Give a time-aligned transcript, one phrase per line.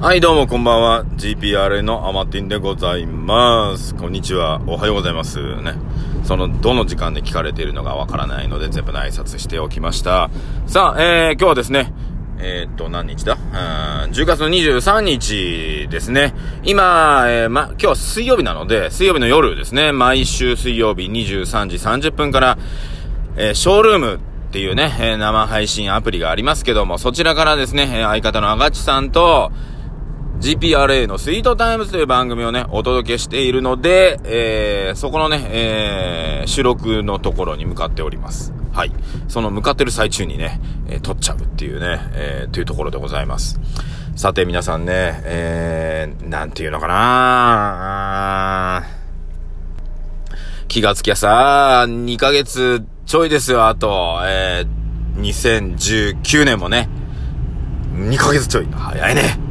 [0.00, 1.04] はい、どうもこんばんは。
[1.16, 3.96] GPRA のアマティンでございます。
[3.96, 4.62] こんにちは。
[4.68, 5.40] おはようございます。
[5.60, 5.74] ね。
[6.22, 10.30] その、どの時間で聞かれているのかわからないので、全部の挨拶しておきました。
[10.68, 11.92] さあ、えー、今日はですね、
[12.38, 13.34] えー、っと、何日だ？
[13.34, 13.38] う
[14.06, 16.32] ん ?10 月の23日ですね。
[16.62, 19.90] 今、えー、ま、今日は水曜日なので、水曜日の夜ですね。
[19.90, 22.58] 毎週水曜日23時30分から、
[23.36, 24.18] えー、ショールームっ
[24.52, 29.50] ていうね、えー生配信アプリがありますけども、そちらからですね、え相方のあがちさんと、
[30.40, 38.52] GPRA のスイートタイムズという番組をね、お届けしているので、えー、そこのね、えー、収録のところに向かっております。
[38.72, 38.92] はい。
[39.26, 43.58] その向かってる最中にね、えー撮っちゃうっていうね、えー、というところでございます。
[44.14, 48.84] さて皆さんね、えー、なんていうのかな
[50.68, 56.88] 気がつきゃさ、2ヶ月ちょいですよ、あと、えー、2019年もね、
[57.94, 58.68] 2ヶ月ちょい。
[58.70, 59.47] 早いね。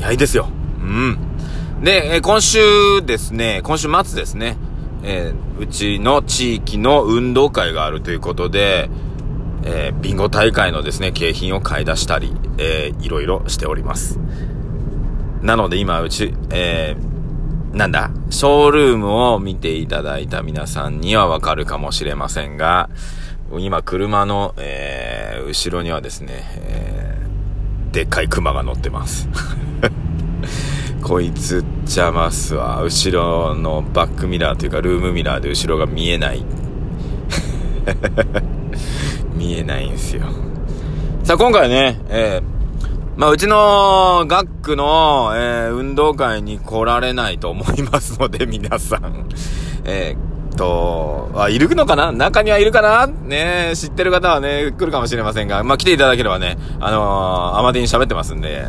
[0.00, 0.48] 早いですよ。
[0.80, 1.18] うん。
[1.82, 2.58] で、え今週
[3.04, 4.56] ですね、今週末ですね、
[5.02, 8.88] えーうちの地域の運動会があるということで、
[9.64, 14.18] えービンゴ大会のですね、景品を買い出したり、えーいろいろしております。
[15.42, 22.88] なので今、うち、えーなんだ、ショールームを見ていただいた皆さんにはわかるかもしれませんが、
[23.58, 26.97] 今、車の、えー後ろにはですね、えー
[27.92, 29.28] でっかいクマが乗ってます。
[31.02, 32.82] こいつ邪魔っすわ。
[32.82, 36.44] 後ろのバックミラーというかルームミラーで後ろが見えない。
[39.34, 40.22] 見えないんすよ。
[41.22, 42.58] さあ今回ね、えー
[43.16, 49.28] まあうちの学区の、えー運動会に来られないと思いますので皆さん。
[49.84, 50.27] えー
[50.58, 52.12] と、あ、いるのかな？
[52.12, 53.06] 中にはいるかな？
[53.06, 58.66] ね知ってる方はね、来るかもしれませんが、まあ来ていただければね、あのー、アマディに喋ってますんで、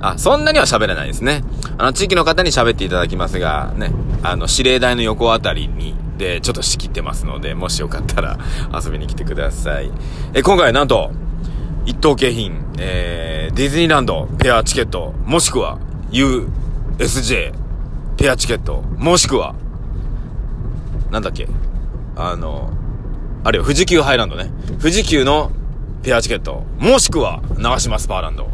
[0.00, 1.44] あ、そんなには喋れないですね。
[1.78, 8.38] あの、地域の方に喋っていただきますが、ね、あの、指令台の横あたりに、で、ちょっと仕切ってますので、もしよかったら
[8.72, 9.90] 遊びに来てください。
[10.34, 11.10] え、今回なんと、
[11.86, 15.78] 一等景品、えー、ディズニーランドペアチケット、もしくは
[16.10, 17.52] USJ
[18.16, 19.54] ペアチケット、もしくは、
[21.10, 21.48] なんだっけ？
[22.16, 22.72] あの、
[23.44, 24.50] あるよ、富士急ハイランドね。
[24.80, 25.50] 富士急の
[26.02, 28.48] ペアチケット、もしくは長島スパーランド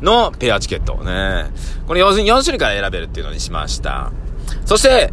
[0.00, 1.50] のペアチケットね。
[1.86, 4.12] これ 4, 種類から選べるっていうのにしました。
[4.64, 5.12] そして、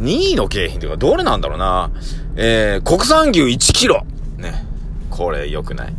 [0.00, 1.90] 2位の景品というか、どれなんだろうな。
[2.36, 4.04] えー、国産牛1キロ。
[4.38, 4.64] ね。
[5.10, 5.94] これ良くない。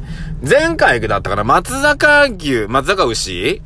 [0.48, 3.62] 前回だったかな、松坂牛、松坂牛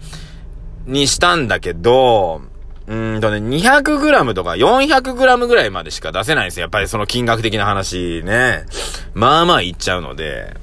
[0.85, 2.41] にしたんだけど、
[2.87, 6.61] うんとね、200g とか 400g ぐらいまでしか出せないんですよ。
[6.61, 8.65] やっぱりその金額的な話ね。
[9.13, 10.55] まあまあいっちゃうので。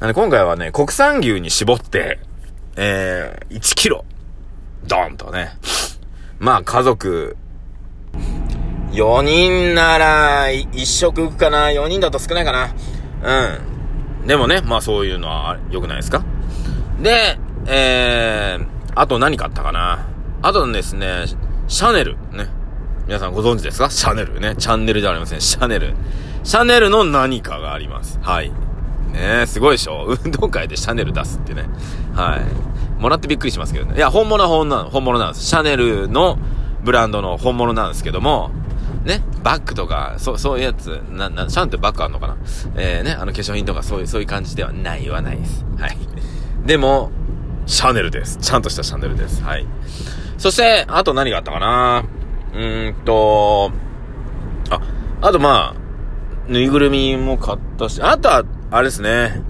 [0.00, 2.18] なんで今回はね、国産牛に絞って、
[2.76, 4.04] えー、1キロ、
[4.88, 5.56] ドーンとね。
[6.40, 7.36] まあ家族、
[8.90, 12.74] 4人なら、1食いくかな ?4 人だと少ないかな
[14.20, 14.26] うん。
[14.26, 16.24] でもね、まあそういうのは良くないですか？
[17.00, 20.08] で、えー、あと何買ったかな？
[20.46, 21.24] あとですね、
[21.68, 22.48] シャネル、ね。
[23.06, 23.88] 皆さんご存知ですか？
[23.88, 24.54] シャネルね。
[24.56, 25.40] チャンネルではありません。
[25.40, 25.94] シャネル。
[26.42, 28.18] シャネルの何かがあります。
[28.20, 28.50] はい。
[28.50, 28.54] ね
[29.44, 30.04] え、すごいでしょ？
[30.22, 31.64] 運動会でシャネル出すってね。
[32.14, 33.00] はい。
[33.00, 33.96] もらってびっくりしますけどね。
[33.96, 35.46] いや、本物は本物本物なんです。
[35.46, 36.38] シャネルの
[36.84, 38.50] ブランドの本物なんですけども、
[39.06, 42.36] ね、バッグとか、そう、そういうやつ、な、な、シャンってバッグあんのかな？
[42.76, 45.64] えー、ね、あの化粧品とかそういう、そういう感じではないはないです。
[45.78, 45.96] はい。
[46.66, 47.10] でも、
[47.66, 48.38] シャネルです。
[48.38, 49.42] ちゃんとしたシャネルです。
[49.42, 49.66] はい。
[50.38, 52.04] そして、あと何があったかな？
[52.52, 53.72] うーんと、
[54.70, 54.80] あ、
[55.20, 55.80] あとまあ、
[56.48, 59.42] ぬいぐるみも買ったし、あとは、あれですね。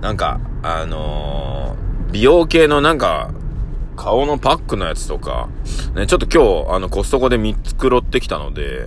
[0.00, 3.30] なんか、あのー美容系のなんか、
[3.96, 5.48] 顔のパックのやつとか、
[5.96, 8.86] ね、ちょっと今日、あの、コストコで3つ黒ってきたので、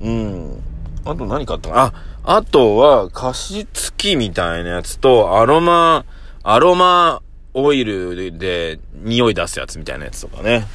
[0.00, 0.62] うん。
[1.04, 1.92] あと何買ったか
[2.22, 6.06] あ、あとは、加湿器みたいなやつと、アロマ、
[6.44, 7.22] アロマ
[7.62, 10.66] オイルで匂い出すやつみたいなやつとかね。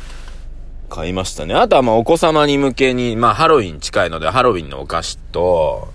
[0.89, 1.55] 買いましたね。
[1.55, 5.91] あとはまあお子様に向けに、まあハロウィン近いので、ハロウィンのお菓子と、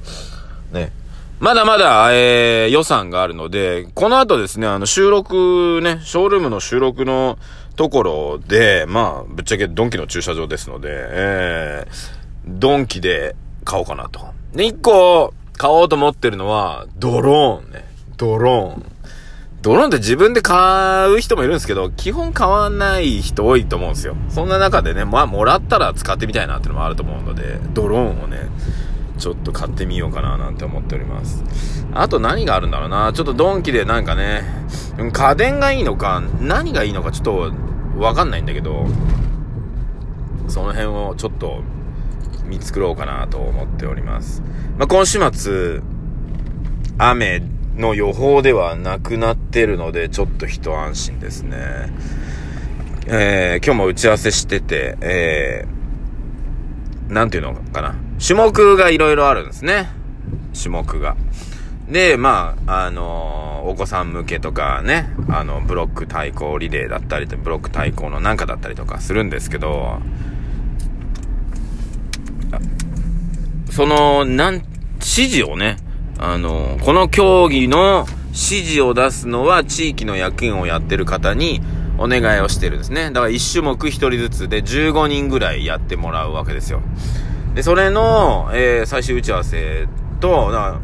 [0.72, 0.92] ね。
[1.40, 7.38] まだまだ、えー、予算があるので、この後ですね、あの収録ね、ショールームの収録の
[7.76, 14.26] ところで、まあ、ぶっちゃけドンキの駐車場ですので、えー、ドンキで買おうかなと。
[14.52, 17.84] で、一個買おうと思ってるのは、ドローンね。
[18.16, 18.92] ドローン。
[19.68, 24.16] ドローンって自分で買う人もいるんですけど、基本買わない人多いと思うんですよ。
[24.30, 28.48] そんな中でね、まあ、もらったら使ってみたいなっていうのもあると思うので、ドローンをね、
[29.18, 31.44] ちょっと買ってみようかななんて思っております。
[31.92, 33.12] あと何があるんだろうな。
[33.12, 34.42] ちょっとドンキでなんかね、
[35.12, 37.52] 家電がいいのか、何がいいのかちょっと
[37.98, 38.86] わかんないんだけど、
[40.46, 41.60] その辺をちょっと
[42.46, 44.42] 見繕おうかなと思っております。
[44.78, 45.82] まあ、今週末、
[46.96, 47.42] 雨
[47.78, 51.56] の予報ではなくなってるので、ちょっと一安心ですね。
[53.06, 57.94] えー、今日も打ち合わせしてて、えー、なんていうのかな。
[58.24, 59.88] 種目がいろいろあるんですね。
[60.54, 61.16] 種目が。
[61.88, 70.00] で、まあ、あのー、お子さん向けとかね、あの、ブロック対抗リレーだったり、ブロック対抗のなんかだったりとかするんですけど、
[73.70, 75.76] その、なん、指示をね、
[76.18, 78.06] あのー、この競技の
[78.38, 81.60] 指示を出すのは地域の役員をやってる方に
[81.98, 83.10] お願いをしてるんですね。
[83.10, 86.80] だから1種目1人ずつで15人ぐらいやってもらうわけですよ。
[87.56, 89.88] で、それの、えー、最終打ち合わせ
[90.20, 90.80] と、だから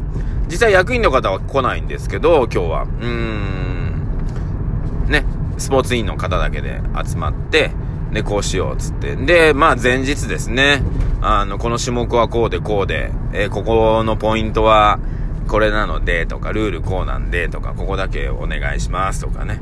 [0.47, 2.83] 実際役員の方は来ないんですけど、今日は。
[2.83, 5.23] うーん、ね、
[5.57, 7.71] スポーツ委員の方だけで集まって、
[8.11, 9.15] で、こうしようっ、つって。
[9.15, 10.83] で、まあ前日ですね、
[11.21, 14.99] あの、この種目はこうでこうで、えー、ここのポイントは
[15.47, 19.59] これなので、とか、ルールこうなんで、とか、ここだけお願いします、とかね。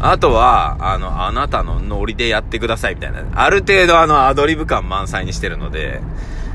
[0.00, 3.24] あとは、あの、あなたのノリでやってくださいみたいな。
[3.34, 6.00] ある程度あの、アドリブ感満載にしてるので、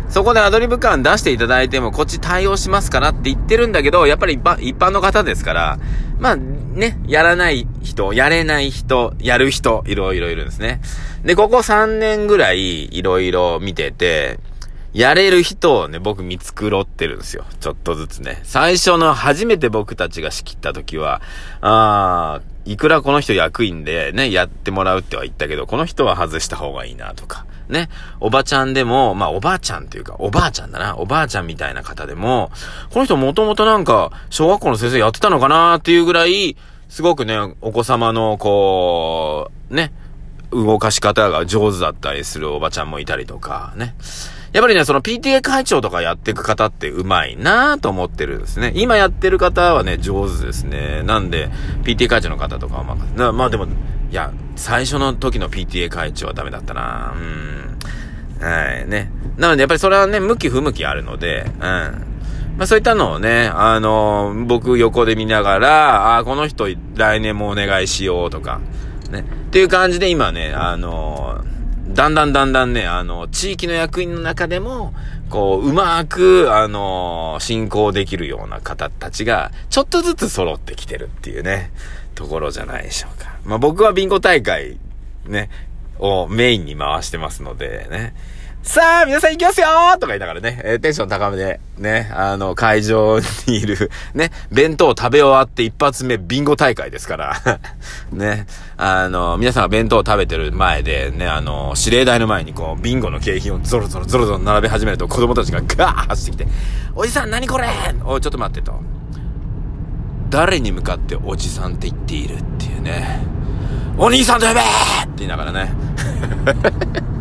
[0.10, 5.80] そこでアドリブ感出していただいても、こっち対応しますからって言ってるんだけど、やっぱり一般一般の方ですから、
[6.20, 10.82] まあ、ね、やらない人、やれない人、やる人、いろいろいるんですね。
[11.24, 14.40] で、ここ3年ぐらい、いろいろ見てて、
[14.94, 17.46] やれる人をね、僕見繕ってるんですよ。
[17.60, 18.42] ちょっとずつね。
[18.44, 21.22] 最初の初めて僕たちが仕切った時は、
[21.62, 27.46] あー、いくらこの人役員でね、やってもらうっては言ったけど、この人は外した方がいいなとか。
[27.70, 27.90] ね。
[28.20, 30.96] おばちゃんでも、まあおばあちゃんっていうか、おばあちゃんだな。
[30.98, 32.52] おばあちゃんみたいな方でも、
[32.92, 36.56] この人もともとなんか、小学校の先生やってたのかなっていうぐらい、
[36.88, 39.92] すごくね、お子様の、こう、ね、
[40.52, 43.96] 動かし方が上手だったりするおばちゃんもいたりとか、ね。
[44.54, 48.72] やっぱりね、その PTA 会長とかやっていく方ってうまいなぁと思ってるんですね。
[48.76, 51.02] 今やってる方はね、上手ですね。
[51.04, 51.50] なんで、
[51.84, 53.68] PTA 会長の方とかはまあ、まあでも、い
[54.12, 58.44] や、最初の時の PTA 会長はダメだったなうん。
[58.46, 59.12] はい、ね。
[59.38, 61.62] なので、やっぱりそれはね、向き不向きあるので、うん。
[61.62, 68.62] まあそういったのをね、あのー、僕横で見ながら、あこの人来年もお願いしようとか、
[69.10, 69.22] ね。
[69.22, 71.54] っていう感じで今ね、あのー
[71.88, 74.94] だんだんだんだんね、あの、地域の役員の中でも、
[75.30, 81.72] こう、うまく、あの、進行できるような方たちが、ちょっとずつ揃ってきてるっていうね、
[82.16, 83.36] ところじゃないでしょうか。
[83.44, 84.78] まあ、僕はビンゴ大会、
[85.26, 85.50] ね、
[86.00, 88.14] をメインに回してますので、ね。
[88.64, 89.68] さあ、皆さん行きますよ
[90.00, 97.36] とか言いながらね、えー、テンション高めで、ね、あの、会場にいる、 ね、弁当食べ終わって一発目ビンゴ大会ですから、
[98.14, 106.48] ね、あの、皆さんが弁当を食べてる前で、ね、あの、指令台の前にこう、ビンゴの景品をゾロゾロゾロゾロ並べ始めると子供たちがガー走ってきて、
[106.96, 107.68] おじさん何これ？
[108.06, 108.80] おい、ちょっと待ってと。
[110.30, 113.20] 誰に向かっておじさんって言っているっていうね。
[113.98, 114.68] お兄さんと呼べって
[115.18, 115.74] 言いながらね。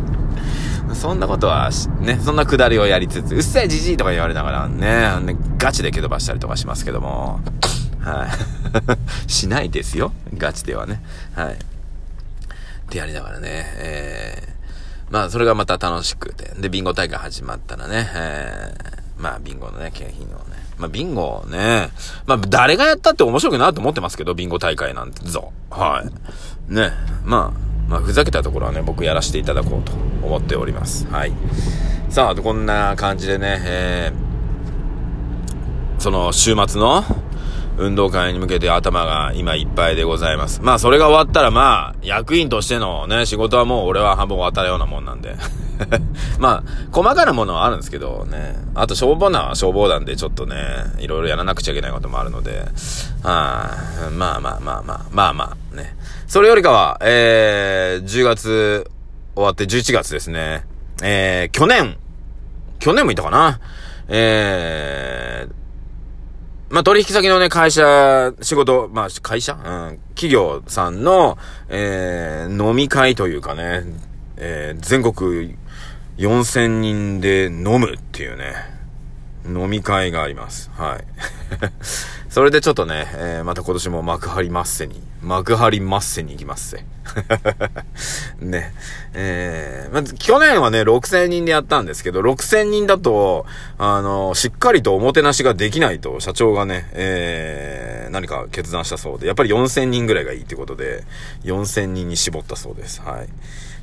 [1.03, 1.69] そんなことは、
[1.99, 7.41] ね、そんなくだりをやりつつ、うっせえじじいとか言われながらね、ガチで蹴飛ばしたりとかしますけども、
[7.99, 8.27] は
[9.27, 9.27] い。
[9.29, 10.13] しないですよ。
[10.37, 11.03] ガチではね。
[11.35, 11.55] はい。
[11.55, 11.57] っ
[12.87, 13.49] てやりながらね、
[13.79, 16.53] えー、まあ、それがまた楽しくて。
[16.57, 20.65] で、ビンゴ大会始まったらね、えー、まあ、ビンゴのね、景品をね。
[20.77, 21.89] まあ、ビンゴね、
[22.25, 25.51] まあ、誰がやったって面白くなると思ってますけど、ビンゴ大会なんてぞ。
[25.69, 26.01] は
[26.69, 26.73] い。
[26.73, 26.91] ね、
[27.25, 29.91] まあ、まあ、ふざけたところはね、僕やらせていただこうと
[30.25, 31.07] 思っております。
[31.07, 31.33] はい。
[32.09, 37.03] さあ、こんな感じでね、えー、その週末の
[37.83, 40.61] 運動会に向けて頭が今いっぱいでございます。
[40.61, 45.35] まあ、それが終わったらまあ、役員としてのね、仕事はもう俺は半分終わったようなもんなんで。
[46.39, 48.55] まあ、細かなものはあるんですけどね。
[48.73, 50.55] あと消防団は消防団でちょっとね、
[50.99, 52.59] いろいろやらなくちゃいけないこともあるので、
[53.21, 55.95] はあ、まあまあまあまあ、まあまあね。
[56.27, 58.89] それよりかは、えー、10月
[59.35, 60.65] 終わって11月ですね。
[61.01, 61.97] えー、去年、
[62.79, 63.59] 去年もいたかな
[64.07, 65.32] えー、
[66.73, 69.53] まあ、取引先のね、会社、仕事、まあ、会社？
[69.53, 71.37] うん、企業さんの、
[71.69, 73.83] えー、飲み会というかね、
[74.37, 75.55] えー、全国
[76.17, 78.55] 4000人で飲むっていうね。
[79.45, 80.71] 飲み会があります。
[80.75, 81.03] はい。
[82.29, 86.85] それでちょっとね、えー、また今年も幕張マッセに、幕張マッセに行きますせ。
[88.43, 88.73] ね。
[89.13, 93.45] えー、まず、去年はね、6000人でやったんですけど、6000人だと、
[93.77, 101.03] あの、しっかりとおもてなしができないと、社長がね、えー、何か決断したそうで、やっぱり4000人ぐらいがいいってことで、
[101.43, 103.01] 4000人に絞ったそうです。
[103.01, 103.27] はい。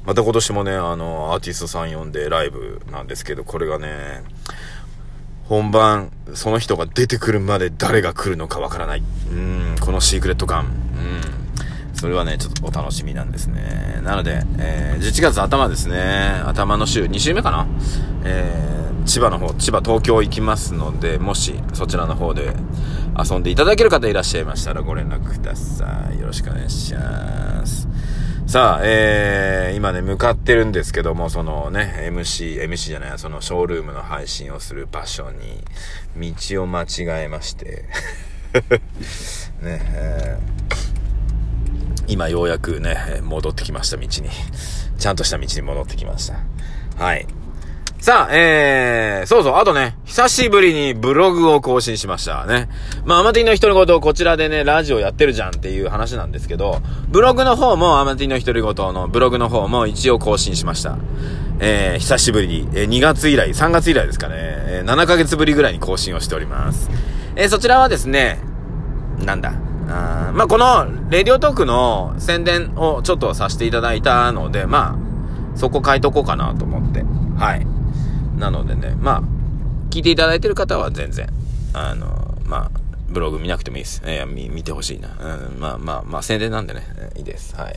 [0.05, 4.23] また今年もね、あの、アーティストさん呼んでライブなんですけど、これがね、
[5.50, 9.02] 本番、その人が出てくるまで誰が来るのかわからない。
[9.33, 10.66] うん、このシークレット感。
[10.66, 11.97] うん。
[11.97, 14.00] それはね、ちょっとお楽しみなんですね。
[14.04, 16.40] なので、えー、11月頭ですね。
[16.47, 17.66] 頭の週、2週目かな
[18.23, 22.54] えー、千葉の方、千葉、東京行きますので、もしそちらの方で
[23.19, 26.21] 遊んでいただける方いらっしゃいましたらご連絡ください。
[26.21, 27.88] よろしくお願いします。
[28.50, 35.62] さあ、えー、今ね、向かってるんですけども、そのね、MC、MC じゃない、そのショールームの配信をする場所に、
[36.35, 36.87] 道を間違
[37.26, 37.85] えまして
[39.62, 44.11] ね、えー、今ようやくね、戻ってきました、道に。
[44.99, 46.40] ちゃんとした道に戻ってきました。
[46.97, 47.28] はい。
[48.00, 52.71] さあ、えー、そうそう、あとね、久しぶりにブログを更新しましたね。
[53.04, 60.97] まあ、アマティの独り言、こちらでね、ラジオやってるじゃんっていう話なんですけど、ブログの方も、アマティの独り言のブログの方も一応更新しました。
[61.59, 66.88] えー、久しぶりに、えー、2月以来、3月以来ですかね、えー、7ヶ月ぶりぐらいに更新をしております。
[67.37, 68.40] えー、そちらはですね、
[69.19, 69.52] なんだ、
[69.88, 77.04] あまあ、この、レディオトークの宣伝をちょっとさせていただいたので、まあ、そこ書いとこうかなと思って、
[77.37, 77.79] はい。
[78.40, 79.23] なのでね、まあ、
[79.90, 81.28] 聞いていただいてる方は全然、
[81.75, 84.02] あの、まあ、ブログ見なくてもいいです。
[84.04, 85.11] えー、見、てほしいな。
[85.20, 86.82] うん、まあまあまあ、宣伝なんでね、
[87.16, 87.54] いいです。
[87.54, 87.76] はい。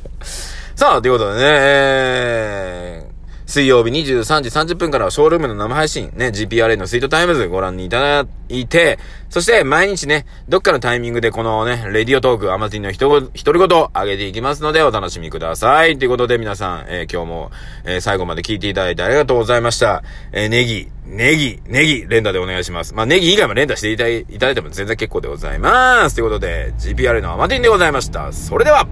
[0.74, 3.11] さあ、ということでね、えー、
[3.52, 15.98] 水曜日23時30分からはショールームの生配信、ね、GPRA のスイートタイムズご覧にいただいて、そして毎日ね、どっかのタイミングでこのね、レディオトーク、アマティンの独り言上げていきますのでお楽しみください。
[15.98, 17.50] ということで皆さん、えー、今日も、
[17.84, 20.02] えー、最後まで聞いていただいてありがとうございました。
[20.32, 22.94] えー、ネギ、ネギ、ネギ、連打でお願いします。
[22.94, 26.16] まあ、ネギ以外も連打していただいても全然結構でございます。
[26.16, 28.32] ということで、GPRA のアマティンでございました。
[28.32, 28.88] それでは